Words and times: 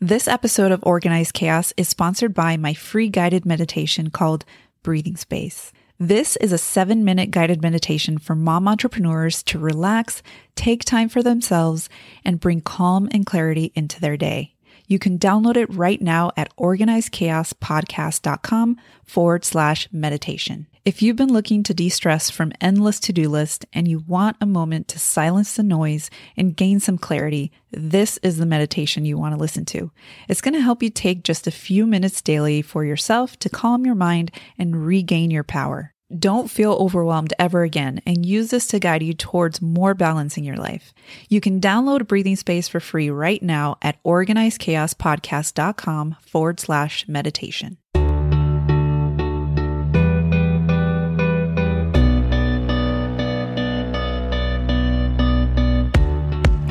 This 0.00 0.28
episode 0.28 0.70
of 0.70 0.78
Organized 0.84 1.34
Chaos 1.34 1.72
is 1.76 1.88
sponsored 1.88 2.32
by 2.32 2.56
my 2.56 2.72
free 2.72 3.08
guided 3.08 3.44
meditation 3.44 4.10
called 4.10 4.44
Breathing 4.84 5.16
Space. 5.16 5.72
This 5.98 6.36
is 6.36 6.52
a 6.52 6.58
seven 6.58 7.04
minute 7.04 7.32
guided 7.32 7.62
meditation 7.62 8.16
for 8.16 8.36
mom 8.36 8.68
entrepreneurs 8.68 9.42
to 9.42 9.58
relax, 9.58 10.22
take 10.54 10.84
time 10.84 11.08
for 11.08 11.20
themselves, 11.20 11.88
and 12.24 12.38
bring 12.38 12.60
calm 12.60 13.08
and 13.10 13.26
clarity 13.26 13.72
into 13.74 14.00
their 14.00 14.16
day. 14.16 14.54
You 14.86 15.00
can 15.00 15.18
download 15.18 15.56
it 15.56 15.74
right 15.74 16.00
now 16.00 16.30
at 16.36 16.56
organizedchaospodcast.com 16.56 18.76
forward 19.04 19.44
slash 19.44 19.88
meditation. 19.90 20.68
If 20.88 21.02
you've 21.02 21.16
been 21.16 21.34
looking 21.34 21.62
to 21.64 21.74
de 21.74 21.90
stress 21.90 22.30
from 22.30 22.52
endless 22.62 22.98
to 23.00 23.12
do 23.12 23.28
list 23.28 23.66
and 23.74 23.86
you 23.86 23.98
want 23.98 24.38
a 24.40 24.46
moment 24.46 24.88
to 24.88 24.98
silence 24.98 25.54
the 25.54 25.62
noise 25.62 26.08
and 26.34 26.56
gain 26.56 26.80
some 26.80 26.96
clarity, 26.96 27.52
this 27.70 28.18
is 28.22 28.38
the 28.38 28.46
meditation 28.46 29.04
you 29.04 29.18
want 29.18 29.34
to 29.34 29.38
listen 29.38 29.66
to. 29.66 29.90
It's 30.30 30.40
going 30.40 30.54
to 30.54 30.62
help 30.62 30.82
you 30.82 30.88
take 30.88 31.24
just 31.24 31.46
a 31.46 31.50
few 31.50 31.86
minutes 31.86 32.22
daily 32.22 32.62
for 32.62 32.86
yourself 32.86 33.38
to 33.40 33.50
calm 33.50 33.84
your 33.84 33.96
mind 33.96 34.30
and 34.56 34.86
regain 34.86 35.30
your 35.30 35.44
power. 35.44 35.92
Don't 36.18 36.50
feel 36.50 36.72
overwhelmed 36.72 37.34
ever 37.38 37.64
again 37.64 38.00
and 38.06 38.24
use 38.24 38.48
this 38.48 38.66
to 38.68 38.78
guide 38.78 39.02
you 39.02 39.12
towards 39.12 39.60
more 39.60 39.92
balance 39.92 40.38
in 40.38 40.44
your 40.44 40.56
life. 40.56 40.94
You 41.28 41.42
can 41.42 41.60
download 41.60 42.08
Breathing 42.08 42.36
Space 42.36 42.66
for 42.66 42.80
free 42.80 43.10
right 43.10 43.42
now 43.42 43.76
at 43.82 44.02
organizedchaospodcast.com 44.04 46.16
forward 46.22 46.60
slash 46.60 47.06
meditation. 47.06 47.76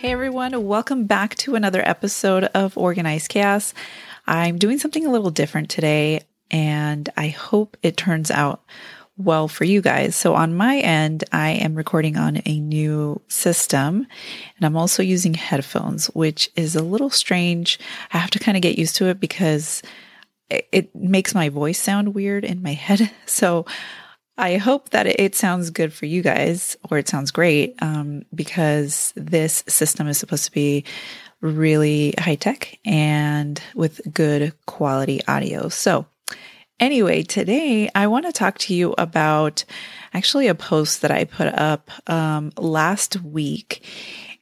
Hey 0.00 0.12
everyone, 0.12 0.64
welcome 0.64 1.04
back 1.04 1.34
to 1.34 1.56
another 1.56 1.86
episode 1.86 2.44
of 2.54 2.78
Organized 2.78 3.28
Chaos. 3.28 3.74
I'm 4.26 4.56
doing 4.56 4.78
something 4.78 5.04
a 5.04 5.10
little 5.10 5.28
different 5.28 5.68
today, 5.68 6.22
and 6.50 7.06
I 7.18 7.28
hope 7.28 7.76
it 7.82 7.98
turns 7.98 8.30
out 8.30 8.64
well 9.18 9.46
for 9.46 9.64
you 9.64 9.82
guys. 9.82 10.16
So 10.16 10.34
on 10.34 10.56
my 10.56 10.78
end, 10.78 11.24
I 11.32 11.50
am 11.50 11.74
recording 11.74 12.16
on 12.16 12.40
a 12.46 12.60
new 12.60 13.20
system 13.28 14.06
and 14.56 14.64
I'm 14.64 14.74
also 14.74 15.02
using 15.02 15.34
headphones, 15.34 16.06
which 16.06 16.48
is 16.56 16.74
a 16.74 16.82
little 16.82 17.10
strange. 17.10 17.78
I 18.10 18.16
have 18.16 18.30
to 18.30 18.38
kind 18.38 18.56
of 18.56 18.62
get 18.62 18.78
used 18.78 18.96
to 18.96 19.08
it 19.08 19.20
because 19.20 19.82
it 20.48 20.94
makes 20.96 21.34
my 21.34 21.50
voice 21.50 21.78
sound 21.78 22.14
weird 22.14 22.46
in 22.46 22.62
my 22.62 22.72
head. 22.86 23.10
So 23.26 23.66
I 24.40 24.56
hope 24.56 24.90
that 24.90 25.06
it 25.06 25.34
sounds 25.34 25.68
good 25.68 25.92
for 25.92 26.06
you 26.06 26.22
guys 26.22 26.74
or 26.90 26.96
it 26.96 27.08
sounds 27.08 27.30
great 27.30 27.74
um, 27.82 28.24
because 28.34 29.12
this 29.14 29.62
system 29.68 30.08
is 30.08 30.16
supposed 30.16 30.46
to 30.46 30.52
be 30.52 30.84
really 31.42 32.14
high 32.18 32.36
tech 32.36 32.78
and 32.86 33.60
with 33.74 34.00
good 34.14 34.54
quality 34.64 35.20
audio. 35.28 35.68
So, 35.68 36.06
anyway, 36.80 37.22
today 37.22 37.90
I 37.94 38.06
want 38.06 38.24
to 38.24 38.32
talk 38.32 38.56
to 38.58 38.74
you 38.74 38.94
about 38.96 39.64
actually 40.14 40.48
a 40.48 40.54
post 40.54 41.02
that 41.02 41.10
I 41.10 41.24
put 41.24 41.48
up 41.48 41.90
um, 42.08 42.50
last 42.56 43.20
week. 43.22 43.84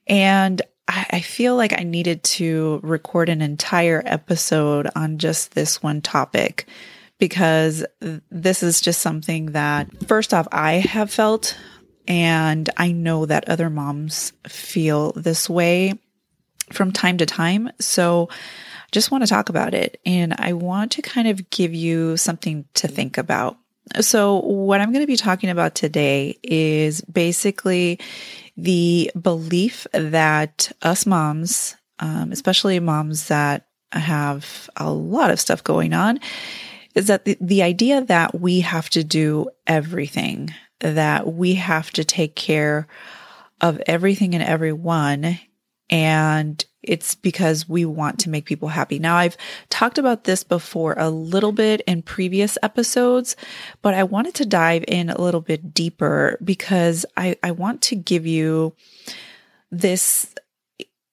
And 0.07 0.63
I, 0.87 1.07
I 1.11 1.21
feel 1.21 1.57
like 1.57 1.73
I 1.77 1.83
needed 1.83 2.23
to 2.23 2.79
record 2.85 3.29
an 3.29 3.43
entire 3.43 4.01
episode 4.07 4.89
on 4.95 5.19
just 5.19 5.55
this 5.57 5.83
one 5.83 6.03
topic 6.03 6.69
because 7.19 7.85
this 8.31 8.63
is 8.63 8.81
just 8.81 9.01
something 9.01 9.47
that, 9.53 10.07
first 10.07 10.33
off, 10.33 10.47
I 10.53 10.75
have 10.75 11.11
felt, 11.11 11.57
and 12.07 12.69
I 12.77 12.93
know 12.93 13.27
that 13.27 13.49
other 13.49 13.71
moms 13.71 14.33
feel 14.47 15.13
this 15.13 15.51
way 15.51 15.95
from 16.73 16.93
time 16.93 17.19
to 17.19 17.27
time. 17.27 17.71
So, 17.81 18.29
just 18.91 19.11
want 19.11 19.23
to 19.23 19.29
talk 19.29 19.51
about 19.51 19.75
it. 19.75 20.01
And 20.07 20.35
I 20.39 20.55
want 20.55 20.93
to 20.93 21.03
kind 21.03 21.29
of 21.29 21.51
give 21.51 21.75
you 21.75 22.17
something 22.17 22.65
to 22.75 22.89
think 22.89 23.19
about. 23.19 23.59
So, 24.01 24.41
what 24.41 24.81
I'm 24.81 24.93
going 24.93 25.03
to 25.03 25.07
be 25.07 25.17
talking 25.17 25.51
about 25.51 25.75
today 25.75 26.39
is 26.43 27.01
basically 27.03 27.99
the 28.57 29.11
belief 29.21 29.87
that 29.93 30.73
us 30.83 31.07
moms, 31.07 31.77
um, 31.99 32.33
especially 32.33 32.81
moms 32.81 33.29
that 33.29 33.67
have 33.93 34.69
a 34.77 34.91
lot 34.91 35.31
of 35.31 35.41
stuff 35.41 35.65
going 35.65 35.95
on, 35.95 36.21
is 36.95 37.07
that 37.07 37.25
the, 37.25 37.37
the 37.41 37.63
idea 37.63 38.03
that 38.05 38.39
we 38.39 38.61
have 38.61 38.91
to 38.91 39.05
do 39.05 39.49
everything, 39.67 40.55
that 40.81 41.33
we 41.33 41.55
have 41.55 41.91
to 41.93 42.05
take 42.05 42.35
care 42.35 42.87
of 43.61 43.81
everything 43.87 44.35
and 44.35 44.43
everyone. 44.43 45.39
And 45.91 46.65
it's 46.83 47.15
because 47.15 47.69
we 47.69 47.85
want 47.85 48.21
to 48.21 48.31
make 48.31 48.45
people 48.45 48.69
happy. 48.69 48.99
Now, 48.99 49.17
I've 49.17 49.37
talked 49.69 49.99
about 49.99 50.25
this 50.25 50.45
before 50.45 50.95
a 50.97 51.11
little 51.11 51.53
bit 51.53 51.81
in 51.83 52.03
previous 52.03 52.57
episodes, 52.63 53.37
but 53.83 53.95
I 53.95 54.05
wanted 54.05 54.35
to 54.37 54.47
dive 54.47 54.85
in 54.87 55.11
a 55.11 55.21
little 55.21 55.41
bit 55.41 55.75
deeper 55.75 56.39
because 56.43 57.05
I, 57.17 57.37
I 57.43 57.51
want 57.51 57.83
to 57.83 57.97
give 57.97 58.27
you 58.27 58.75
this, 59.71 60.35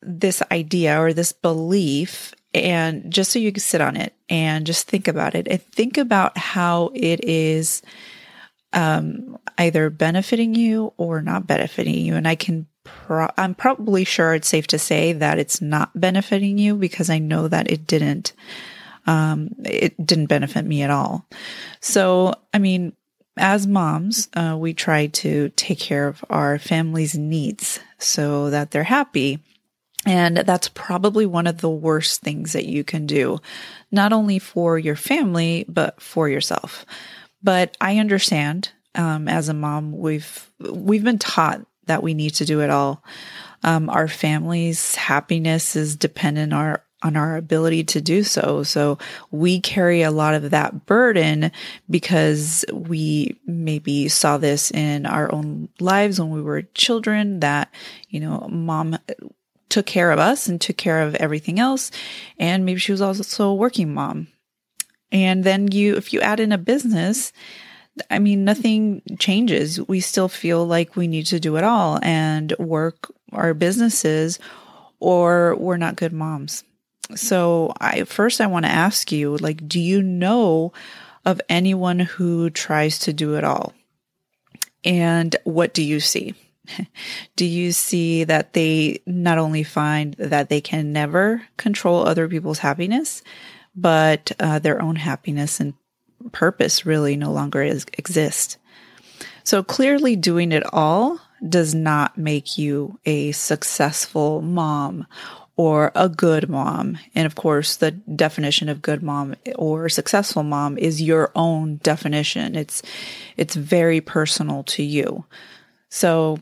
this 0.02 0.42
idea 0.52 1.00
or 1.00 1.14
this 1.14 1.34
belief 1.34 2.34
and 2.56 3.12
just 3.12 3.32
so 3.32 3.40
you 3.40 3.52
can 3.52 3.60
sit 3.60 3.82
on 3.82 3.98
it 3.98 4.14
and 4.30 4.66
just 4.66 4.88
think 4.88 5.10
about 5.10 5.36
it 5.36 5.48
and 5.48 5.62
think 5.62 5.98
about 5.98 6.38
how 6.38 6.90
it 6.96 7.24
is 7.26 7.82
um, 8.72 9.38
either 9.58 9.90
benefiting 9.90 10.56
you 10.56 10.94
or 10.96 11.22
not 11.22 11.48
benefiting 11.48 11.96
you. 11.96 12.16
And 12.16 12.28
I 12.28 12.36
can, 12.36 12.66
pro- 12.86 13.32
I'm 13.38 13.56
probably 13.56 14.06
sure 14.06 14.34
it's 14.34 14.48
safe 14.48 14.68
to 14.68 14.80
say 14.80 15.12
that 15.14 15.38
it's 15.38 15.62
not 15.62 15.92
benefiting 16.00 16.58
you 16.58 16.76
because 16.76 17.10
I 17.10 17.20
know 17.20 17.50
that 17.50 17.70
it 17.70 17.86
didn't. 17.86 18.34
Um, 19.08 19.52
it 19.64 20.04
didn't 20.04 20.28
benefit 20.28 20.66
me 20.66 20.82
at 20.82 20.90
all. 20.90 21.28
So, 21.80 22.34
I 22.52 22.58
mean, 22.58 22.94
as 23.38 23.68
moms, 23.68 24.30
uh, 24.34 24.56
we 24.58 24.74
try 24.74 25.08
to 25.08 25.50
take 25.50 25.78
care 25.78 26.08
of 26.08 26.26
our 26.28 26.58
family's 26.58 27.16
needs 27.16 27.80
so 28.00 28.50
that 28.50 28.72
they're 28.72 28.84
happy 28.84 29.44
and 30.06 30.38
that's 30.38 30.70
probably 30.70 31.26
one 31.26 31.48
of 31.48 31.60
the 31.60 31.70
worst 31.70 32.22
things 32.22 32.54
that 32.54 32.66
you 32.66 32.84
can 32.84 33.06
do, 33.06 33.40
not 33.92 34.14
only 34.14 34.40
for 34.40 34.78
your 34.78 34.96
family, 34.96 35.66
but 35.68 36.00
for 36.02 36.30
yourself. 36.30 36.86
But 37.42 37.76
I 37.82 37.98
understand, 37.98 38.70
um, 38.94 39.28
as 39.28 39.50
a 39.50 39.54
mom, 39.54 39.98
we've, 39.98 40.50
we've 40.60 41.04
been 41.04 41.20
taught 41.20 41.66
that 41.88 42.04
we 42.04 42.14
need 42.14 42.32
to 42.36 42.46
do 42.46 42.62
it 42.62 42.70
all. 42.70 43.04
Um, 43.64 43.90
our 43.90 44.08
family's 44.08 44.96
happiness 44.96 45.76
is 45.76 45.96
dependent 45.96 46.54
on 46.54 46.60
our, 46.60 46.84
on 47.04 47.16
our 47.16 47.36
ability 47.36 47.84
to 47.84 48.02
do 48.02 48.24
so. 48.24 48.64
So 48.64 48.98
we 49.30 49.60
carry 49.60 50.02
a 50.02 50.12
lot 50.12 50.34
of 50.34 50.52
that 50.52 50.86
burden 50.86 51.52
because 51.90 52.66
we 52.74 53.40
maybe 53.46 54.08
saw 54.08 54.38
this 54.38 54.72
in 54.72 55.06
our 55.06 55.32
own 55.34 55.70
lives 55.80 56.20
when 56.20 56.32
we 56.32 56.42
were 56.42 56.64
children 56.74 57.42
that, 57.42 57.72
you 58.10 58.20
know, 58.20 58.48
mom 58.52 58.98
took 59.70 59.86
care 59.86 60.12
of 60.12 60.20
us 60.20 60.48
and 60.48 60.60
took 60.60 60.78
care 60.78 61.02
of 61.02 61.16
everything 61.16 61.60
else. 61.60 61.92
And 62.38 62.66
maybe 62.66 62.80
she 62.80 62.92
was 62.92 63.02
also 63.02 63.50
a 63.50 63.56
working 63.56 63.94
mom. 63.94 64.28
And 65.12 65.44
then 65.44 65.72
you, 65.72 65.96
if 65.96 66.14
you 66.14 66.22
add 66.22 66.40
in 66.40 66.52
a 66.52 66.58
business, 66.58 67.32
I 68.10 68.20
mean, 68.20 68.44
nothing 68.44 69.02
changes. 69.20 69.80
We 69.88 70.00
still 70.00 70.28
feel 70.28 70.66
like 70.66 70.96
we 70.96 71.08
need 71.08 71.28
to 71.28 71.40
do 71.40 71.56
it 71.58 71.64
all 71.64 72.00
and 72.04 72.54
work 72.60 73.12
our 73.32 73.54
businesses 73.54 74.40
or 75.00 75.56
we're 75.56 75.78
not 75.78 75.96
good 75.96 76.14
moms. 76.14 76.64
So 77.16 77.74
I 77.80 78.04
first 78.04 78.42
I 78.42 78.48
want 78.48 78.66
to 78.66 78.72
ask 78.72 79.12
you 79.12 79.38
like 79.38 79.68
do 79.68 79.80
you 79.80 80.02
know 80.02 80.74
of 81.24 81.42
anyone 81.50 82.00
who 82.00 82.50
tries 82.50 83.00
to 83.00 83.14
do 83.14 83.36
it 83.36 83.44
all? 83.44 83.74
And 84.84 85.36
what 85.44 85.74
do 85.74 85.84
you 85.84 86.00
see? 86.00 86.36
do 87.36 87.46
you 87.46 87.72
see 87.72 88.24
that 88.24 88.54
they 88.54 89.02
not 89.06 89.38
only 89.38 89.64
find 89.64 90.14
that 90.16 90.50
they 90.50 90.62
can 90.62 90.94
never 90.94 91.44
control 91.58 92.06
other 92.06 92.28
people's 92.28 92.60
happiness, 92.60 93.24
but 93.76 94.32
uh, 94.40 94.60
their 94.60 94.82
own 94.82 94.96
happiness 94.96 95.60
and 95.60 95.74
purpose 96.32 96.86
really 96.86 97.16
no 97.16 97.32
longer 97.32 97.62
is, 97.62 97.86
exist? 97.98 98.58
So 99.44 99.62
clearly, 99.62 100.16
doing 100.16 100.52
it 100.52 100.64
all 100.74 101.20
does 101.48 101.76
not 101.76 102.18
make 102.18 102.58
you 102.58 103.00
a 103.06 103.32
successful 103.34 104.42
mom 104.42 105.06
or 105.58 105.92
a 105.96 106.10
good 106.10 106.50
mom. 106.50 106.98
And 107.14 107.26
of 107.26 107.36
course, 107.36 107.78
the 107.78 107.92
definition 107.92 108.70
of 108.70 108.82
good 108.82 109.02
mom 109.02 109.36
or 109.56 109.88
successful 109.88 110.44
mom 110.44 110.78
is 110.78 111.02
your 111.02 111.32
own 111.36 111.78
definition. 111.78 112.56
It's, 112.56 112.82
it's 113.38 113.56
very 113.56 114.02
personal 114.02 114.64
to 114.64 114.84
you. 114.84 115.26
So, 115.90 116.40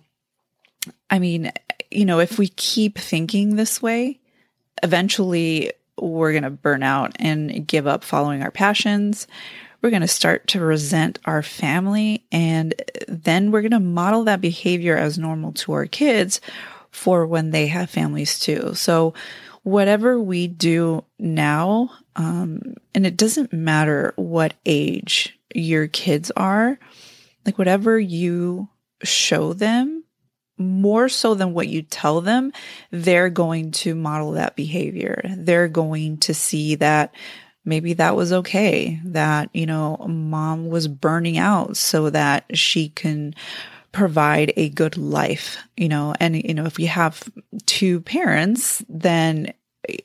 I 1.13 1.19
mean, 1.19 1.51
you 1.91 2.05
know, 2.05 2.19
if 2.19 2.39
we 2.39 2.47
keep 2.47 2.97
thinking 2.97 3.55
this 3.55 3.83
way, 3.83 4.19
eventually 4.81 5.71
we're 5.95 6.31
going 6.31 6.41
to 6.41 6.49
burn 6.49 6.81
out 6.81 7.11
and 7.17 7.67
give 7.67 7.85
up 7.85 8.03
following 8.03 8.41
our 8.41 8.49
passions. 8.49 9.27
We're 9.83 9.91
going 9.91 10.01
to 10.01 10.07
start 10.07 10.47
to 10.47 10.59
resent 10.59 11.19
our 11.25 11.43
family. 11.43 12.25
And 12.31 12.73
then 13.07 13.51
we're 13.51 13.61
going 13.61 13.73
to 13.73 13.79
model 13.79 14.23
that 14.23 14.41
behavior 14.41 14.97
as 14.97 15.19
normal 15.19 15.51
to 15.51 15.73
our 15.73 15.85
kids 15.85 16.41
for 16.89 17.27
when 17.27 17.51
they 17.51 17.67
have 17.67 17.91
families 17.91 18.39
too. 18.39 18.73
So, 18.73 19.13
whatever 19.61 20.19
we 20.19 20.47
do 20.47 21.03
now, 21.19 21.91
um, 22.15 22.73
and 22.95 23.05
it 23.05 23.17
doesn't 23.17 23.53
matter 23.53 24.13
what 24.15 24.55
age 24.65 25.37
your 25.53 25.85
kids 25.85 26.31
are, 26.35 26.79
like 27.45 27.59
whatever 27.59 27.99
you 27.99 28.67
show 29.03 29.53
them, 29.53 30.02
more 30.57 31.09
so 31.09 31.33
than 31.33 31.53
what 31.53 31.67
you 31.67 31.81
tell 31.81 32.21
them, 32.21 32.53
they're 32.91 33.29
going 33.29 33.71
to 33.71 33.95
model 33.95 34.31
that 34.31 34.55
behavior. 34.55 35.21
They're 35.37 35.67
going 35.67 36.17
to 36.19 36.33
see 36.33 36.75
that 36.75 37.13
maybe 37.65 37.93
that 37.93 38.15
was 38.15 38.33
okay, 38.33 38.99
that, 39.05 39.49
you 39.53 39.65
know, 39.65 39.97
mom 40.07 40.67
was 40.67 40.87
burning 40.87 41.37
out 41.37 41.77
so 41.77 42.09
that 42.09 42.45
she 42.57 42.89
can 42.89 43.33
provide 43.91 44.51
a 44.57 44.69
good 44.69 44.97
life, 44.97 45.57
you 45.77 45.87
know, 45.87 46.13
and, 46.19 46.35
you 46.35 46.53
know, 46.53 46.65
if 46.65 46.79
you 46.79 46.87
have 46.87 47.23
two 47.65 48.01
parents, 48.01 48.83
then, 48.89 49.53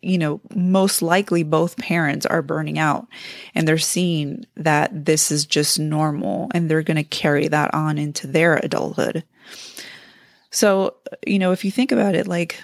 you 0.02 0.18
know, 0.18 0.40
most 0.54 1.02
likely 1.02 1.42
both 1.42 1.76
parents 1.78 2.26
are 2.26 2.42
burning 2.42 2.78
out 2.78 3.06
and 3.54 3.66
they're 3.66 3.78
seeing 3.78 4.44
that 4.56 5.06
this 5.06 5.30
is 5.30 5.46
just 5.46 5.78
normal 5.78 6.48
and 6.52 6.70
they're 6.70 6.82
going 6.82 6.96
to 6.96 7.04
carry 7.04 7.48
that 7.48 7.72
on 7.74 7.96
into 7.98 8.26
their 8.26 8.56
adulthood. 8.56 9.24
So, 10.50 10.96
you 11.26 11.38
know, 11.38 11.52
if 11.52 11.64
you 11.64 11.70
think 11.70 11.92
about 11.92 12.14
it, 12.14 12.26
like, 12.26 12.62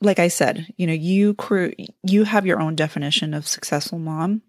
like 0.00 0.18
I 0.18 0.28
said, 0.28 0.72
you 0.76 0.86
know, 0.86 0.92
you 0.92 1.34
crew, 1.34 1.72
you 2.02 2.24
have 2.24 2.46
your 2.46 2.60
own 2.60 2.74
definition 2.74 3.34
of 3.34 3.46
successful 3.46 3.98
mom 3.98 4.42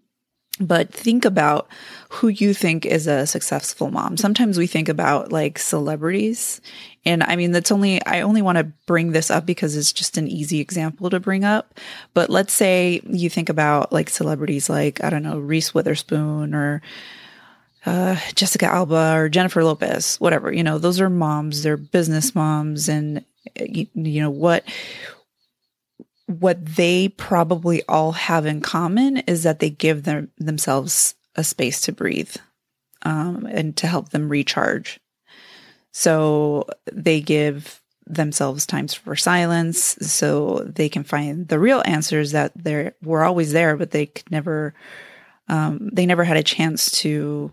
but 0.60 0.92
think 0.92 1.24
about 1.24 1.68
who 2.10 2.28
you 2.28 2.52
think 2.52 2.84
is 2.84 3.06
a 3.06 3.26
successful 3.26 3.90
mom. 3.90 4.16
Sometimes 4.16 4.58
we 4.58 4.66
think 4.66 4.88
about 4.88 5.32
like 5.32 5.58
celebrities. 5.58 6.60
And 7.04 7.22
I 7.22 7.36
mean, 7.36 7.52
that's 7.52 7.72
only, 7.72 8.04
I 8.04 8.20
only 8.20 8.42
want 8.42 8.58
to 8.58 8.72
bring 8.86 9.12
this 9.12 9.30
up 9.30 9.46
because 9.46 9.76
it's 9.76 9.92
just 9.92 10.18
an 10.18 10.28
easy 10.28 10.60
example 10.60 11.08
to 11.10 11.20
bring 11.20 11.44
up. 11.44 11.78
But 12.12 12.28
let's 12.28 12.52
say 12.52 13.00
you 13.06 13.30
think 13.30 13.48
about 13.48 13.92
like 13.92 14.10
celebrities 14.10 14.68
like, 14.68 15.02
I 15.02 15.08
don't 15.08 15.22
know, 15.22 15.38
Reese 15.38 15.72
Witherspoon 15.72 16.54
or 16.54 16.82
uh, 17.86 18.16
Jessica 18.34 18.66
Alba 18.66 19.14
or 19.16 19.28
Jennifer 19.28 19.64
Lopez, 19.64 20.16
whatever. 20.16 20.52
You 20.52 20.62
know, 20.62 20.78
those 20.78 21.00
are 21.00 21.10
moms, 21.10 21.62
they're 21.62 21.76
business 21.76 22.34
moms. 22.34 22.88
And, 22.88 23.24
you, 23.58 23.86
you 23.94 24.20
know, 24.20 24.30
what, 24.30 24.64
what 26.26 26.64
they 26.64 27.08
probably 27.08 27.82
all 27.88 28.12
have 28.12 28.46
in 28.46 28.60
common 28.60 29.18
is 29.18 29.42
that 29.42 29.58
they 29.58 29.70
give 29.70 30.04
them, 30.04 30.30
themselves 30.38 31.14
a 31.34 31.44
space 31.44 31.80
to 31.82 31.92
breathe 31.92 32.36
um, 33.02 33.46
and 33.46 33.76
to 33.78 33.86
help 33.86 34.10
them 34.10 34.28
recharge. 34.28 35.00
So 35.90 36.66
they 36.92 37.20
give 37.20 37.80
themselves 38.06 38.66
times 38.66 38.94
for 38.94 39.14
silence 39.14 39.78
so 40.00 40.58
they 40.60 40.88
can 40.88 41.04
find 41.04 41.48
the 41.48 41.58
real 41.58 41.82
answers 41.84 42.32
that 42.32 42.52
they 42.56 42.92
were 43.02 43.24
always 43.24 43.52
there, 43.52 43.76
but 43.76 43.90
they 43.90 44.06
could 44.06 44.30
never, 44.30 44.74
um, 45.52 45.90
they 45.92 46.06
never 46.06 46.24
had 46.24 46.38
a 46.38 46.42
chance 46.42 46.90
to, 47.02 47.52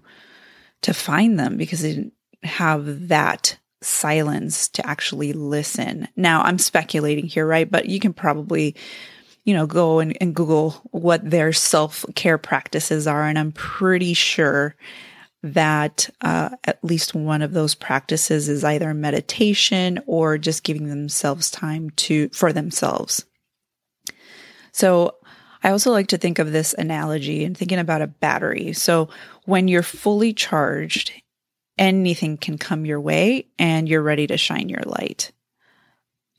to 0.83 0.93
find 0.93 1.37
them 1.37 1.57
because 1.57 1.81
they 1.81 1.93
didn't 1.93 2.13
have 2.43 3.09
that 3.09 3.57
silence 3.81 4.69
to 4.69 4.87
actually 4.87 5.33
listen. 5.33 6.07
Now, 6.15 6.41
I'm 6.41 6.59
speculating 6.59 7.25
here, 7.25 7.45
right? 7.45 7.69
But 7.69 7.89
you 7.89 7.99
can 7.99 8.13
probably, 8.13 8.77
you 9.43 9.53
know, 9.53 9.67
go 9.67 9.99
and, 9.99 10.17
and 10.21 10.33
Google 10.33 10.71
what 10.91 11.29
their 11.29 11.51
self 11.51 12.05
care 12.15 12.37
practices 12.37 13.05
are. 13.05 13.23
And 13.23 13.37
I'm 13.37 13.51
pretty 13.51 14.13
sure 14.13 14.77
that 15.43 16.09
uh, 16.21 16.51
at 16.63 16.81
least 16.81 17.13
one 17.13 17.41
of 17.41 17.51
those 17.51 17.75
practices 17.75 18.47
is 18.47 18.63
either 18.63 18.93
meditation 18.93 19.99
or 20.05 20.37
just 20.37 20.63
giving 20.63 20.87
themselves 20.87 21.51
time 21.51 21.89
to 21.91 22.29
for 22.29 22.53
themselves. 22.53 23.25
So 24.71 25.15
I 25.63 25.71
also 25.71 25.91
like 25.91 26.07
to 26.07 26.17
think 26.17 26.39
of 26.39 26.51
this 26.51 26.73
analogy 26.73 27.43
and 27.43 27.57
thinking 27.57 27.79
about 27.79 28.01
a 28.01 28.07
battery. 28.07 28.73
So 28.73 29.09
when 29.45 29.67
you're 29.67 29.83
fully 29.83 30.33
charged 30.33 31.11
anything 31.79 32.37
can 32.37 32.57
come 32.57 32.85
your 32.85 32.99
way 32.99 33.47
and 33.57 33.89
you're 33.89 34.03
ready 34.03 34.27
to 34.27 34.37
shine 34.37 34.69
your 34.69 34.83
light. 34.85 35.31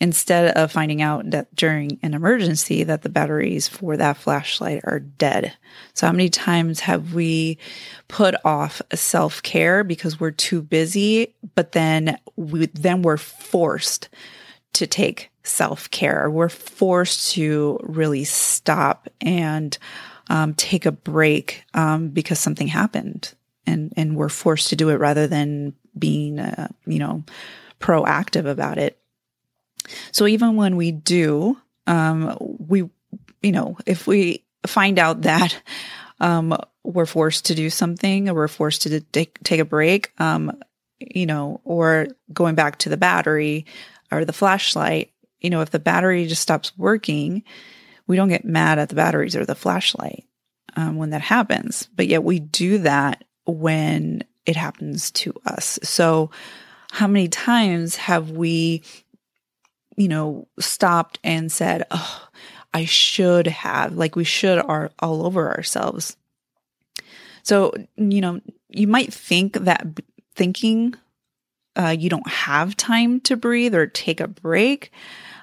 Instead 0.03 0.57
of 0.57 0.73
finding 0.73 1.03
out 1.03 1.31
that 1.31 1.55
during 1.55 1.99
an 2.03 2.15
emergency 2.15 2.85
that 2.85 3.03
the 3.03 3.09
batteries 3.11 3.69
for 3.69 3.97
that 3.97 4.17
flashlight 4.17 4.81
are 4.85 5.01
dead. 5.01 5.53
So 5.93 6.07
how 6.07 6.13
many 6.13 6.31
times 6.31 6.81
have 6.81 7.13
we 7.13 7.59
put 8.09 8.35
off 8.45 8.81
self-care 8.95 9.85
because 9.85 10.19
we're 10.19 10.31
too 10.31 10.63
busy, 10.63 11.35
but 11.55 11.73
then 11.73 12.19
we 12.37 12.67
then 12.67 13.03
we're 13.03 13.19
forced 13.19 14.09
to 14.75 14.87
take 14.87 15.30
self-care. 15.43 16.31
We're 16.31 16.49
forced 16.49 17.33
to 17.33 17.79
really 17.83 18.25
stop 18.25 19.09
and 19.21 19.77
um, 20.29 20.55
take 20.55 20.87
a 20.87 20.93
break 20.93 21.65
um, 21.75 22.09
because 22.09 22.39
something 22.39 22.69
happened 22.69 23.35
and 23.67 23.93
and 23.97 24.17
we're 24.17 24.29
forced 24.29 24.69
to 24.69 24.77
do 24.77 24.89
it 24.91 24.97
rather 24.97 25.27
than 25.27 25.75
being 25.99 26.39
uh, 26.39 26.69
you 26.87 26.99
know 26.99 27.25
proactive 27.81 28.47
about 28.47 28.79
it 28.79 28.99
so 30.13 30.27
even 30.27 30.57
when 30.57 30.77
we 30.77 30.93
do 30.93 31.59
um, 31.87 32.37
we 32.41 32.89
you 33.43 33.53
know 33.53 33.77
if 33.87 34.07
we 34.07 34.45
find 34.67 34.99
out 34.99 35.23
that 35.23 35.61
um, 36.21 36.57
we're 36.85 37.07
forced 37.07 37.47
to 37.47 37.55
do 37.55 37.71
something 37.71 38.29
or 38.29 38.35
we're 38.35 38.49
forced 38.49 38.83
to 38.83 39.01
take, 39.01 39.43
take 39.43 39.61
a 39.61 39.65
break 39.65 40.13
um, 40.21 40.57
you 41.01 41.27
know 41.27 41.61
or 41.65 42.07
going 42.33 42.55
back 42.55 42.79
to 42.79 42.89
the 42.89 42.97
battery 42.97 43.67
or 44.13 44.25
the 44.25 44.33
flashlight 44.33 45.13
you 45.41 45.51
know 45.51 45.61
if 45.61 45.71
the 45.71 45.79
battery 45.79 46.27
just 46.27 46.43
stops 46.43 46.77
working 46.77 47.43
we 48.07 48.17
don't 48.17 48.29
get 48.29 48.45
mad 48.45 48.79
at 48.79 48.89
the 48.89 48.95
batteries 48.95 49.37
or 49.37 49.45
the 49.45 49.55
flashlight 49.55 50.25
um, 50.77 50.97
when 50.97 51.11
that 51.11 51.23
happens 51.23 51.89
but 51.95 52.07
yet 52.07 52.25
we 52.25 52.39
do 52.39 52.79
that 52.79 53.25
when 53.47 54.25
it 54.47 54.57
happens 54.57 55.11
to 55.13 55.35
us. 55.47 55.79
So, 55.83 56.31
how 56.93 57.07
many 57.07 57.29
times 57.29 57.97
have 57.97 58.33
we, 58.33 58.83
you 59.97 60.09
know, 60.09 60.49
stopped 60.59 61.21
and 61.23 61.53
said, 61.53 61.85
Oh, 61.91 62.29
I 62.75 62.85
should 62.85 63.47
have, 63.47 63.95
like 63.95 64.17
we 64.17 64.25
should 64.25 64.59
are 64.59 64.91
all 64.99 65.25
over 65.25 65.55
ourselves. 65.55 66.17
So, 67.43 67.73
you 67.97 68.21
know, 68.21 68.41
you 68.69 68.89
might 68.89 69.13
think 69.13 69.55
that 69.55 69.87
thinking 70.35 70.95
uh, 71.77 71.95
you 71.97 72.11
don't 72.11 72.29
have 72.29 72.77
time 72.77 73.21
to 73.21 73.37
breathe 73.37 73.75
or 73.75 73.87
take 73.87 74.21
a 74.21 74.29
break. 74.29 74.91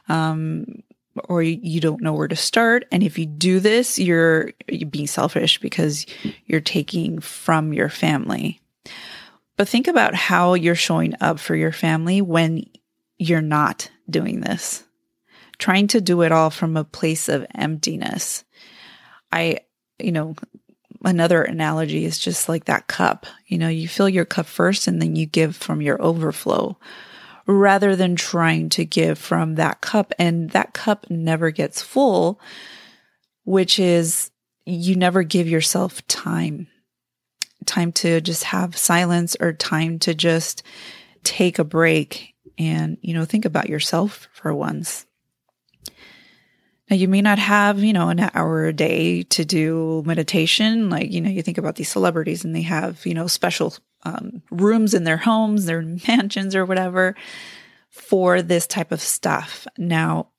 Um, 0.10 0.84
or 1.26 1.42
you 1.42 1.80
don't 1.80 2.02
know 2.02 2.14
where 2.14 2.28
to 2.28 2.36
start. 2.36 2.86
And 2.92 3.04
if 3.04 3.18
you 3.18 3.26
do 3.26 3.60
this, 3.60 3.98
you're, 3.98 4.52
you're 4.68 4.90
being 4.90 5.08
selfish 5.08 5.60
because 5.60 6.06
you're 6.46 6.62
taking 6.62 7.20
from 7.20 7.74
your 7.74 7.90
family. 7.90 8.62
But 9.56 9.68
think 9.68 9.88
about 9.88 10.14
how 10.14 10.54
you're 10.54 10.76
showing 10.76 11.16
up 11.20 11.40
for 11.40 11.56
your 11.56 11.72
family 11.72 12.22
when 12.22 12.66
you're 13.18 13.42
not 13.42 13.90
doing 14.10 14.42
this, 14.42 14.84
trying 15.58 15.88
to 15.88 16.02
do 16.02 16.22
it 16.22 16.32
all 16.32 16.52
from 16.52 16.78
a 16.78 16.84
place 16.84 17.28
of 17.28 17.48
emptiness. 17.56 18.44
I, 19.32 19.62
you 19.98 20.12
know, 20.12 20.36
another 21.04 21.42
analogy 21.42 22.06
is 22.06 22.20
just 22.20 22.48
like 22.48 22.66
that 22.66 22.88
cup. 22.88 23.26
You 23.48 23.58
know, 23.58 23.68
you 23.68 23.88
fill 23.88 24.10
your 24.10 24.26
cup 24.26 24.46
first 24.46 24.88
and 24.88 25.02
then 25.02 25.16
you 25.16 25.26
give 25.26 25.56
from 25.56 25.82
your 25.82 26.02
overflow 26.02 26.78
rather 27.48 27.96
than 27.96 28.16
trying 28.16 28.70
to 28.70 28.86
give 28.86 29.18
from 29.18 29.56
that 29.56 29.82
cup. 29.82 30.14
And 30.20 30.50
that 30.52 30.74
cup 30.74 31.10
never 31.10 31.50
gets 31.50 31.82
full, 31.82 32.40
which 33.46 33.80
is 33.80 34.30
you 34.66 34.96
never 34.96 35.24
give 35.24 35.48
yourself 35.48 36.06
time, 36.08 36.68
time 37.66 37.94
to 37.94 38.20
just 38.20 38.44
have 38.44 38.78
silence 38.78 39.38
or 39.40 39.54
time 39.54 40.00
to 40.00 40.14
just 40.14 40.62
take 41.24 41.58
a 41.58 41.64
break 41.64 42.36
and, 42.58 42.98
you 43.02 43.14
know, 43.14 43.24
think 43.24 43.46
about 43.46 43.70
yourself 43.70 44.28
for 44.34 44.54
once. 44.54 45.06
Now, 46.90 46.96
you 46.96 47.08
may 47.08 47.22
not 47.22 47.38
have, 47.38 47.84
you 47.84 47.92
know, 47.92 48.10
an 48.10 48.30
hour 48.34 48.66
a 48.66 48.74
day 48.74 49.24
to 49.24 49.44
do 49.44 50.04
meditation. 50.06 50.90
Like, 50.90 51.12
you 51.12 51.20
know, 51.20 51.30
you 51.30 51.42
think 51.42 51.58
about 51.58 51.76
these 51.76 51.90
celebrities 51.90 52.46
and 52.46 52.56
they 52.56 52.62
have, 52.62 53.06
you 53.06 53.14
know, 53.14 53.28
special 53.28 53.74
um, 54.08 54.42
rooms 54.52 54.94
in 54.94 55.04
their 55.04 55.18
homes, 55.18 55.66
their 55.66 55.82
mansions, 56.08 56.56
or 56.56 56.66
whatever 56.66 57.16
for 57.90 58.42
this 58.42 58.68
type 58.68 58.92
of 58.92 59.02
stuff. 59.02 59.68
Now, 59.78 60.30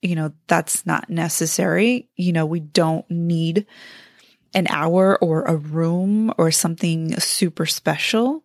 you 0.00 0.14
know, 0.14 0.32
that's 0.46 0.86
not 0.86 1.10
necessary. 1.10 2.08
You 2.16 2.32
know, 2.32 2.46
we 2.46 2.60
don't 2.60 3.08
need 3.10 3.66
an 4.54 4.66
hour 4.68 5.18
or 5.18 5.42
a 5.42 5.56
room 5.56 6.32
or 6.38 6.50
something 6.50 7.18
super 7.20 7.66
special. 7.66 8.44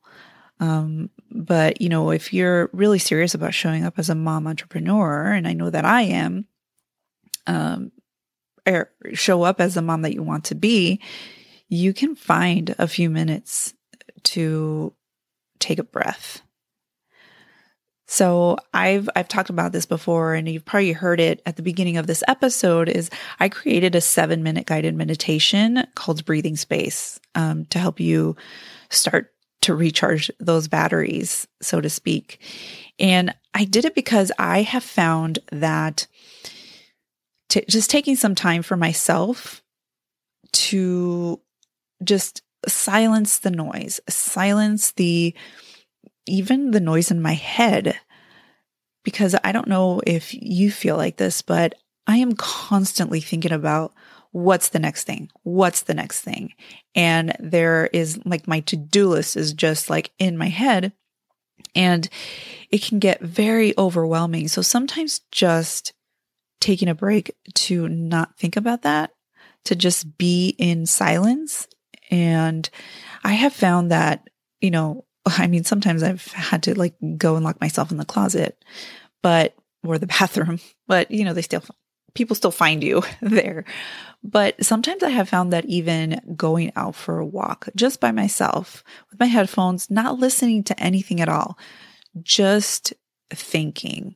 Um, 0.59 1.09
but, 1.31 1.81
you 1.81 1.89
know, 1.89 2.11
if 2.11 2.33
you're 2.33 2.69
really 2.73 2.99
serious 2.99 3.33
about 3.33 3.53
showing 3.53 3.83
up 3.83 3.97
as 3.97 4.09
a 4.09 4.15
mom 4.15 4.47
entrepreneur, 4.47 5.31
and 5.31 5.47
I 5.47 5.53
know 5.53 5.69
that 5.69 5.85
I 5.85 6.01
am, 6.03 6.45
um, 7.47 7.91
or 8.65 8.89
show 9.13 9.43
up 9.43 9.59
as 9.59 9.75
the 9.75 9.81
mom 9.81 10.03
that 10.03 10.13
you 10.13 10.23
want 10.23 10.45
to 10.45 10.55
be, 10.55 11.01
you 11.69 11.93
can 11.93 12.15
find 12.15 12.75
a 12.77 12.87
few 12.87 13.09
minutes 13.09 13.73
to 14.23 14.93
take 15.59 15.79
a 15.79 15.83
breath. 15.83 16.41
So 18.05 18.57
I've 18.73 19.09
I've 19.15 19.27
talked 19.27 19.49
about 19.49 19.71
this 19.71 19.85
before 19.85 20.35
and 20.35 20.47
you've 20.47 20.65
probably 20.65 20.91
heard 20.91 21.19
it 21.19 21.41
at 21.45 21.55
the 21.55 21.63
beginning 21.63 21.97
of 21.97 22.05
this 22.05 22.23
episode 22.27 22.87
is 22.87 23.09
I 23.39 23.49
created 23.49 23.95
a 23.95 23.99
7-minute 23.99 24.67
guided 24.67 24.93
meditation 24.95 25.87
called 25.95 26.23
breathing 26.25 26.55
space 26.55 27.19
um, 27.33 27.65
to 27.67 27.79
help 27.79 27.99
you 27.99 28.35
start 28.91 29.33
to 29.61 29.73
recharge 29.73 30.29
those 30.39 30.67
batteries 30.67 31.47
so 31.61 31.81
to 31.81 31.89
speak. 31.89 32.39
And 32.99 33.33
I 33.55 33.63
did 33.65 33.85
it 33.85 33.95
because 33.95 34.31
I 34.37 34.61
have 34.61 34.83
found 34.83 35.39
that 35.51 36.05
t- 37.49 37.65
just 37.67 37.89
taking 37.89 38.15
some 38.15 38.35
time 38.35 38.61
for 38.61 38.77
myself 38.77 39.63
to 40.51 41.41
just 42.03 42.42
silence 42.67 43.39
the 43.39 43.51
noise, 43.51 43.99
silence 44.09 44.91
the 44.93 45.33
even 46.25 46.71
the 46.71 46.79
noise 46.79 47.11
in 47.11 47.21
my 47.21 47.33
head. 47.33 47.99
Because 49.03 49.35
I 49.43 49.51
don't 49.51 49.67
know 49.67 50.01
if 50.07 50.33
you 50.33 50.71
feel 50.71 50.95
like 50.95 51.17
this, 51.17 51.41
but 51.41 51.75
I 52.07 52.17
am 52.17 52.33
constantly 52.33 53.19
thinking 53.19 53.51
about 53.51 53.93
what's 54.31 54.69
the 54.69 54.79
next 54.79 55.03
thing? 55.03 55.29
What's 55.43 55.81
the 55.81 55.93
next 55.93 56.21
thing? 56.21 56.53
And 56.95 57.35
there 57.39 57.87
is 57.87 58.19
like 58.25 58.47
my 58.47 58.61
to 58.61 58.77
do 58.77 59.09
list 59.09 59.35
is 59.35 59.53
just 59.53 59.89
like 59.89 60.11
in 60.19 60.37
my 60.37 60.47
head 60.47 60.93
and 61.75 62.07
it 62.71 62.81
can 62.83 62.99
get 62.99 63.21
very 63.21 63.73
overwhelming. 63.77 64.47
So 64.47 64.61
sometimes 64.61 65.21
just 65.31 65.93
taking 66.59 66.87
a 66.87 66.95
break 66.95 67.35
to 67.53 67.89
not 67.89 68.37
think 68.37 68.55
about 68.55 68.83
that, 68.83 69.11
to 69.65 69.75
just 69.75 70.17
be 70.17 70.55
in 70.57 70.85
silence. 70.85 71.67
And 72.13 72.69
I 73.23 73.33
have 73.33 73.53
found 73.53 73.91
that, 73.91 74.29
you 74.61 74.69
know, 74.69 75.05
I 75.25 75.47
mean, 75.47 75.63
sometimes 75.63 76.03
I've 76.03 76.27
had 76.27 76.63
to 76.63 76.77
like 76.77 76.93
go 77.17 77.35
and 77.35 77.43
lock 77.43 77.59
myself 77.59 77.91
in 77.91 77.97
the 77.97 78.05
closet, 78.05 78.63
but, 79.23 79.55
or 79.83 79.97
the 79.97 80.07
bathroom, 80.19 80.59
but, 80.87 81.09
you 81.09 81.25
know, 81.25 81.33
they 81.33 81.41
still, 81.41 81.63
people 82.13 82.35
still 82.35 82.51
find 82.51 82.83
you 82.83 83.01
there. 83.21 83.65
But 84.23 84.63
sometimes 84.63 85.03
I 85.03 85.09
have 85.09 85.27
found 85.27 85.51
that 85.51 85.65
even 85.65 86.21
going 86.35 86.71
out 86.75 86.95
for 86.95 87.17
a 87.17 87.25
walk 87.25 87.67
just 87.75 87.99
by 87.99 88.11
myself 88.11 88.83
with 89.09 89.19
my 89.19 89.25
headphones, 89.25 89.89
not 89.89 90.19
listening 90.19 90.63
to 90.65 90.79
anything 90.79 91.19
at 91.19 91.27
all, 91.27 91.57
just 92.21 92.93
thinking 93.31 94.15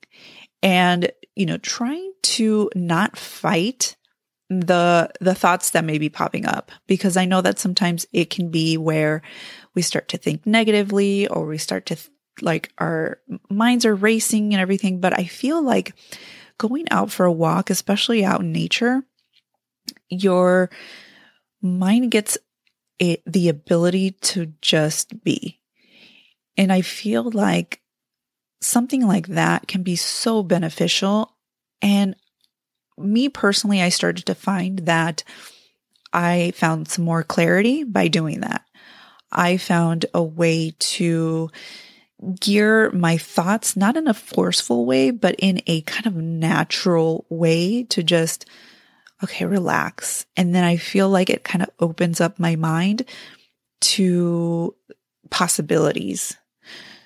and, 0.62 1.12
you 1.36 1.46
know, 1.46 1.58
trying 1.58 2.14
to 2.22 2.70
not 2.76 3.18
fight 3.18 3.98
the 4.50 5.12
the 5.20 5.36
thoughts 5.36 5.72
that 5.72 5.84
may 5.84 5.98
be 5.98 6.10
popping 6.10 6.46
up 6.46 6.72
because 6.88 7.18
I 7.18 7.26
know 7.26 7.42
that 7.42 7.60
sometimes 7.60 8.06
it 8.14 8.30
can 8.30 8.50
be 8.50 8.78
where 8.78 9.22
we 9.76 9.82
start 9.82 10.08
to 10.10 10.18
think 10.18 10.46
negatively 10.46 11.28
or 11.28 11.46
we 11.46 11.58
start 11.58 11.86
to 11.88 11.96
th- 11.96 12.10
like 12.42 12.72
our 12.78 13.20
minds 13.50 13.86
are 13.86 13.96
racing 13.96 14.54
and 14.54 14.62
everything 14.62 15.02
but 15.02 15.18
I 15.18 15.26
feel 15.26 15.62
like 15.62 15.94
going 16.58 16.86
out 16.92 17.12
for 17.12 17.26
a 17.26 17.32
walk 17.32 17.70
especially 17.70 18.24
out 18.24 18.40
in 18.40 18.54
nature 18.54 19.04
your 20.10 20.70
mind 21.62 22.12
gets 22.12 22.38
it, 23.00 23.22
the 23.26 23.50
ability 23.50 24.12
to 24.12 24.54
just 24.62 25.24
be 25.24 25.60
and 26.58 26.72
I 26.72 26.82
feel 26.82 27.30
like 27.32 27.82
something 28.62 29.06
like 29.06 29.28
that 29.28 29.68
can 29.68 29.84
be 29.84 29.96
so 29.96 30.44
beneficial. 30.44 31.36
And 31.82 32.16
me 32.98 33.30
personally, 33.30 33.82
I 33.82 33.90
started 33.90 34.26
to 34.26 34.36
find 34.36 34.80
that 34.80 35.24
I 36.14 36.52
found 36.56 36.88
some 36.88 37.06
more 37.06 37.24
clarity 37.24 37.84
by 37.84 38.08
doing 38.08 38.42
that. 38.42 38.64
I 39.32 39.58
found 39.58 40.06
a 40.14 40.24
way 40.24 40.76
to 40.80 41.50
gear 42.40 42.90
my 42.92 43.18
thoughts, 43.18 43.76
not 43.76 43.98
in 43.98 44.08
a 44.08 44.14
forceful 44.14 44.86
way, 44.86 45.12
but 45.12 45.36
in 45.38 45.62
a 45.68 45.82
kind 45.82 46.08
of 46.08 46.16
natural 46.16 47.26
way 47.30 47.84
to 47.84 48.02
just, 48.02 48.46
okay, 49.24 49.46
relax. 49.46 50.26
And 50.36 50.56
then 50.56 50.64
I 50.64 50.78
feel 50.78 51.10
like 51.10 51.30
it 51.30 51.44
kind 51.44 51.62
of 51.62 51.70
opens 51.80 52.22
up 52.22 52.40
my 52.40 52.56
mind 52.56 53.04
to 53.80 54.74
possibilities 55.30 56.38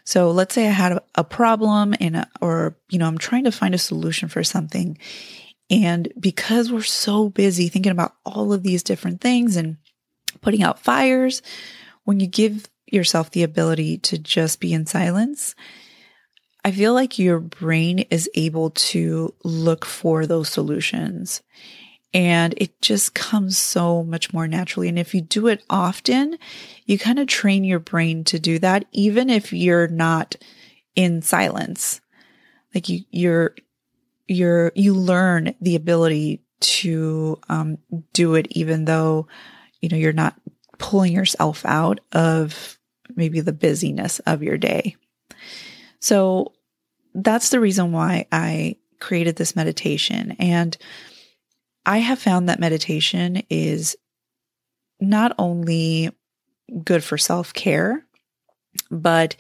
so 0.04 0.32
let's 0.32 0.54
say 0.54 0.68
I 0.68 0.72
had 0.72 1.00
a 1.16 1.24
problem 1.24 1.96
and, 2.00 2.26
or, 2.42 2.76
you 2.90 3.00
know, 3.00 3.08
I'm 3.08 3.18
trying 3.18 3.46
to 3.46 3.52
find 3.52 3.74
a 3.74 3.80
solution 3.80 4.30
for 4.30 4.44
something. 4.44 4.98
And 5.72 6.12
because 6.20 6.72
we're 6.72 6.84
so 6.84 7.30
busy 7.30 7.70
thinking 7.70 7.94
about 7.94 8.14
all 8.26 8.52
of 8.52 8.62
these 8.62 8.84
different 8.84 9.22
things 9.22 9.56
and 9.56 9.78
putting 10.42 10.62
out 10.62 10.80
fires, 10.80 11.42
when 12.04 12.20
you 12.20 12.28
give 12.28 12.70
yourself 12.86 13.32
the 13.32 13.44
ability 13.44 13.98
to 14.00 14.18
just 14.18 14.60
be 14.60 14.74
in 14.74 14.86
silence, 14.86 15.56
I 16.64 16.72
feel 16.72 16.94
like 16.94 17.18
your 17.18 17.40
brain 17.40 18.00
is 18.12 18.30
able 18.36 18.72
to 18.72 19.34
look 19.44 19.86
for 19.86 20.28
those 20.28 20.50
solutions 20.50 21.42
and 22.14 22.54
it 22.58 22.82
just 22.82 23.14
comes 23.14 23.58
so 23.58 24.04
much 24.04 24.34
more 24.34 24.48
naturally. 24.48 24.90
And 24.90 25.00
if 25.00 25.16
you 25.16 25.22
do 25.22 25.48
it 25.48 25.64
often, 25.70 26.38
you 26.86 27.00
kind 27.00 27.20
of 27.20 27.28
train 27.28 27.64
your 27.64 27.80
brain 27.80 28.24
to 28.26 28.40
do 28.40 28.60
that, 28.60 28.86
even 28.92 29.30
if 29.30 29.54
you're 29.54 29.88
not 29.88 30.36
in 30.96 31.22
silence. 31.22 32.02
Like 32.76 32.90
you, 32.90 33.06
you're, 33.12 33.56
you're, 34.32 34.72
you 34.76 34.94
learn 34.94 35.54
the 35.62 35.76
ability 35.76 36.42
to 36.62 37.40
um, 37.50 37.78
do 38.14 38.36
it, 38.36 38.48
even 38.52 38.86
though, 38.86 39.28
you 39.82 39.90
know, 39.90 39.98
you're 39.98 40.14
not 40.14 40.36
pulling 40.78 41.14
yourself 41.14 41.66
out 41.66 42.00
of 42.12 42.78
maybe 43.16 43.42
the 43.42 43.54
busyness 43.54 44.20
of 44.20 44.44
your 44.44 44.58
day. 44.58 44.96
So 46.00 46.54
that's 47.14 47.50
the 47.50 47.60
reason 47.60 47.92
why 47.92 48.28
I 48.32 48.78
created 49.00 49.36
this 49.36 49.56
meditation. 49.56 50.36
And 50.40 50.78
I 51.86 51.98
have 51.98 52.20
found 52.20 52.50
that 52.50 52.60
meditation 52.60 53.44
is 53.50 53.96
not 55.00 55.34
only 55.38 56.12
good 56.84 57.04
for 57.04 57.18
self 57.18 57.54
care, 57.54 58.06
but 58.90 59.36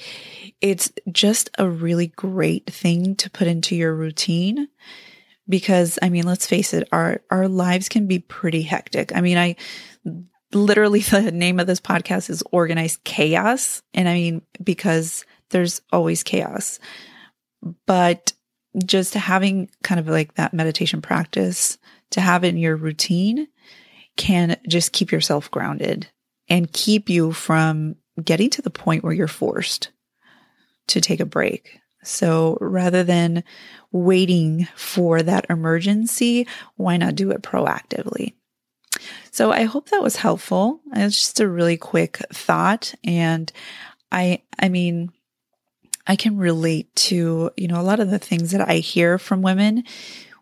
it's 0.59 0.91
just 1.11 1.49
a 1.57 1.69
really 1.69 2.07
great 2.07 2.67
thing 2.67 3.15
to 3.15 3.29
put 3.29 3.47
into 3.47 3.75
your 3.75 3.93
routine 3.93 4.67
because 5.49 5.99
I 6.01 6.09
mean, 6.09 6.25
let's 6.25 6.47
face 6.47 6.73
it, 6.73 6.87
our, 6.91 7.21
our 7.29 7.47
lives 7.47 7.89
can 7.89 8.07
be 8.07 8.19
pretty 8.19 8.61
hectic. 8.61 9.15
I 9.15 9.21
mean, 9.21 9.37
I 9.37 9.55
literally 10.53 10.99
the 11.01 11.31
name 11.31 11.59
of 11.59 11.67
this 11.67 11.81
podcast 11.81 12.29
is 12.29 12.43
organized 12.51 13.03
chaos. 13.03 13.81
And 13.93 14.07
I 14.07 14.13
mean, 14.13 14.41
because 14.63 15.25
there's 15.49 15.81
always 15.91 16.23
chaos, 16.23 16.79
but 17.85 18.33
just 18.85 19.13
having 19.13 19.69
kind 19.83 19.99
of 19.99 20.07
like 20.07 20.35
that 20.35 20.53
meditation 20.53 21.01
practice 21.01 21.77
to 22.11 22.21
have 22.21 22.43
in 22.43 22.57
your 22.57 22.75
routine 22.75 23.47
can 24.15 24.57
just 24.67 24.93
keep 24.93 25.11
yourself 25.11 25.51
grounded 25.51 26.07
and 26.47 26.71
keep 26.71 27.09
you 27.09 27.31
from 27.33 27.95
getting 28.23 28.49
to 28.51 28.61
the 28.61 28.69
point 28.69 29.03
where 29.03 29.13
you're 29.13 29.27
forced 29.27 29.89
to 30.87 31.01
take 31.01 31.19
a 31.19 31.25
break. 31.25 31.79
So 32.03 32.57
rather 32.59 33.03
than 33.03 33.43
waiting 33.91 34.67
for 34.75 35.21
that 35.21 35.45
emergency, 35.49 36.47
why 36.75 36.97
not 36.97 37.15
do 37.15 37.31
it 37.31 37.43
proactively? 37.43 38.33
So 39.31 39.51
I 39.51 39.63
hope 39.63 39.89
that 39.89 40.03
was 40.03 40.17
helpful. 40.17 40.81
It's 40.93 41.19
just 41.19 41.39
a 41.39 41.47
really 41.47 41.77
quick 41.77 42.17
thought. 42.33 42.93
And 43.03 43.51
I, 44.11 44.41
I 44.59 44.69
mean, 44.69 45.11
I 46.07 46.15
can 46.15 46.37
relate 46.37 46.93
to, 46.95 47.51
you 47.55 47.67
know, 47.67 47.79
a 47.79 47.83
lot 47.83 47.99
of 47.99 48.09
the 48.09 48.19
things 48.19 48.51
that 48.51 48.67
I 48.67 48.75
hear 48.75 49.17
from 49.17 49.41
women 49.41 49.83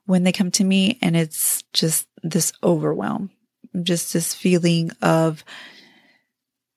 when 0.05 0.23
they 0.23 0.31
come 0.31 0.51
to 0.51 0.63
me 0.63 0.97
and 1.01 1.15
it's 1.15 1.63
just 1.73 2.07
this 2.23 2.51
overwhelm, 2.63 3.29
just 3.83 4.13
this 4.13 4.33
feeling 4.33 4.91
of 5.01 5.43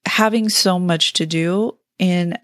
having 0.06 0.48
so 0.48 0.78
much 0.78 1.14
to 1.14 1.26
do 1.26 1.76
and 1.98 2.38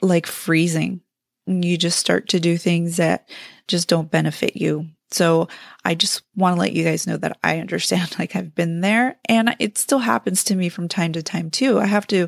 like 0.00 0.26
freezing. 0.26 1.00
You 1.46 1.76
just 1.76 1.98
start 1.98 2.28
to 2.30 2.40
do 2.40 2.56
things 2.56 2.96
that 2.96 3.28
just 3.68 3.88
don't 3.88 4.10
benefit 4.10 4.56
you. 4.56 4.88
So 5.10 5.48
I 5.84 5.94
just 5.94 6.22
want 6.36 6.56
to 6.56 6.60
let 6.60 6.72
you 6.72 6.84
guys 6.84 7.06
know 7.06 7.16
that 7.18 7.38
I 7.42 7.58
understand, 7.58 8.16
like 8.18 8.36
I've 8.36 8.54
been 8.54 8.80
there 8.80 9.16
and 9.28 9.54
it 9.58 9.78
still 9.78 9.98
happens 9.98 10.44
to 10.44 10.54
me 10.54 10.68
from 10.68 10.88
time 10.88 11.12
to 11.12 11.22
time 11.22 11.50
too. 11.50 11.78
I 11.78 11.86
have 11.86 12.06
to, 12.08 12.24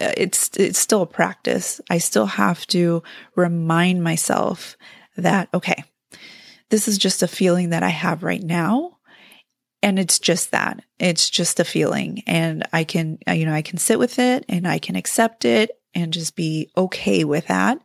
uh, 0.00 0.12
it's, 0.16 0.50
it's 0.56 0.78
still 0.78 1.02
a 1.02 1.06
practice. 1.06 1.80
I 1.90 1.98
still 1.98 2.26
have 2.26 2.66
to 2.68 3.02
remind 3.34 4.02
myself 4.04 4.76
that, 5.16 5.48
okay, 5.52 5.82
this 6.70 6.86
is 6.86 6.98
just 6.98 7.22
a 7.22 7.28
feeling 7.28 7.70
that 7.70 7.82
I 7.82 7.88
have 7.88 8.22
right 8.22 8.42
now. 8.42 8.97
And 9.82 9.98
it's 9.98 10.18
just 10.18 10.50
that. 10.50 10.82
It's 10.98 11.30
just 11.30 11.60
a 11.60 11.64
feeling. 11.64 12.22
And 12.26 12.66
I 12.72 12.84
can, 12.84 13.18
uh, 13.28 13.32
you 13.32 13.46
know, 13.46 13.54
I 13.54 13.62
can 13.62 13.78
sit 13.78 13.98
with 13.98 14.18
it 14.18 14.44
and 14.48 14.66
I 14.66 14.78
can 14.78 14.96
accept 14.96 15.44
it 15.44 15.70
and 15.94 16.12
just 16.12 16.34
be 16.36 16.70
okay 16.76 17.24
with 17.24 17.46
that. 17.46 17.80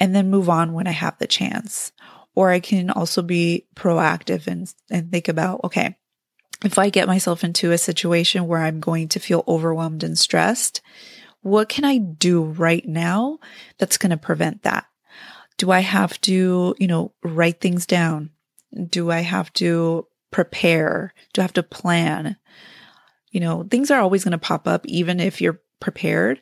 And 0.00 0.14
then 0.14 0.30
move 0.30 0.48
on 0.48 0.72
when 0.72 0.86
I 0.86 0.92
have 0.92 1.18
the 1.18 1.26
chance. 1.26 1.92
Or 2.34 2.50
I 2.50 2.60
can 2.60 2.90
also 2.90 3.22
be 3.22 3.66
proactive 3.76 4.46
and, 4.46 4.72
and 4.90 5.12
think 5.12 5.28
about, 5.28 5.60
okay, 5.64 5.96
if 6.64 6.78
I 6.78 6.88
get 6.88 7.08
myself 7.08 7.44
into 7.44 7.72
a 7.72 7.78
situation 7.78 8.46
where 8.46 8.60
I'm 8.60 8.80
going 8.80 9.08
to 9.08 9.20
feel 9.20 9.44
overwhelmed 9.46 10.02
and 10.02 10.18
stressed, 10.18 10.80
what 11.42 11.68
can 11.68 11.84
I 11.84 11.98
do 11.98 12.42
right 12.42 12.86
now 12.86 13.38
that's 13.78 13.98
going 13.98 14.10
to 14.10 14.16
prevent 14.16 14.62
that? 14.62 14.86
Do 15.58 15.70
I 15.70 15.80
have 15.80 16.20
to, 16.22 16.74
you 16.78 16.86
know, 16.86 17.12
write 17.22 17.60
things 17.60 17.84
down? 17.84 18.30
Do 18.88 19.10
I 19.10 19.20
have 19.20 19.52
to 19.54 20.06
prepare? 20.32 21.14
Do 21.32 21.40
I 21.40 21.44
have 21.44 21.52
to 21.52 21.62
plan? 21.62 22.36
You 23.30 23.40
know, 23.40 23.62
things 23.70 23.90
are 23.90 24.00
always 24.00 24.24
going 24.24 24.32
to 24.32 24.38
pop 24.38 24.66
up, 24.66 24.84
even 24.86 25.20
if 25.20 25.40
you're 25.40 25.60
prepared. 25.78 26.40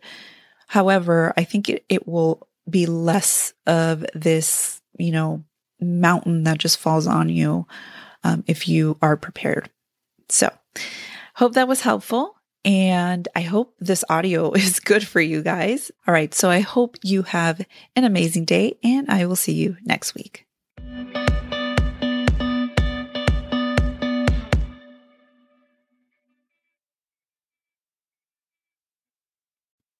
However, 0.66 1.34
I 1.36 1.44
think 1.44 1.68
it, 1.68 1.84
it 1.88 2.08
will 2.08 2.48
be 2.68 2.86
less 2.86 3.52
of 3.66 4.06
this, 4.14 4.80
you 4.98 5.12
know, 5.12 5.44
mountain 5.80 6.44
that 6.44 6.58
just 6.58 6.78
falls 6.78 7.06
on 7.06 7.28
you 7.28 7.66
um, 8.24 8.44
if 8.46 8.68
you 8.68 8.96
are 9.02 9.16
prepared. 9.16 9.70
So, 10.28 10.50
hope 11.34 11.54
that 11.54 11.68
was 11.68 11.80
helpful. 11.80 12.36
And 12.64 13.26
I 13.34 13.40
hope 13.40 13.74
this 13.78 14.04
audio 14.08 14.52
is 14.54 14.80
good 14.80 15.06
for 15.06 15.20
you 15.20 15.42
guys. 15.42 15.90
All 16.06 16.14
right. 16.14 16.32
So 16.34 16.50
I 16.50 16.60
hope 16.60 16.96
you 17.02 17.22
have 17.22 17.64
an 17.96 18.04
amazing 18.04 18.44
day 18.44 18.78
and 18.82 19.10
I 19.10 19.26
will 19.26 19.36
see 19.36 19.54
you 19.54 19.76
next 19.84 20.14
week. 20.14 20.46